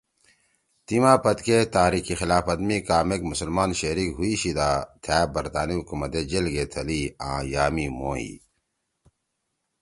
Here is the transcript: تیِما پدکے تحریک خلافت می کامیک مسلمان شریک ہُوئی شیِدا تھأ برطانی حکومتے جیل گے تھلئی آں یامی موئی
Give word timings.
تیِما 0.85 1.13
پدکے 1.23 1.57
تحریک 1.75 2.07
خلافت 2.19 2.59
می 2.67 2.77
کامیک 2.87 3.21
مسلمان 3.31 3.69
شریک 3.81 4.09
ہُوئی 4.17 4.33
شیِدا 4.41 4.69
تھأ 5.03 5.17
برطانی 5.33 5.73
حکومتے 5.79 6.21
جیل 6.29 6.45
گے 6.53 6.63
تھلئی 6.73 7.01
آں 7.27 7.39
یامی 7.51 7.87
موئی 7.99 8.31